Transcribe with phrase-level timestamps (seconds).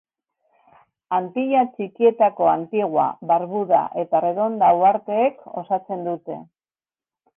[1.17, 6.41] Antilla Txikietako Antigua, Barbuda eta Redonda uharteek osatzen dute.